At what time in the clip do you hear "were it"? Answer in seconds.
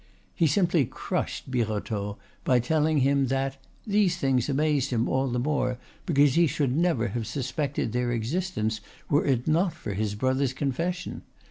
9.11-9.47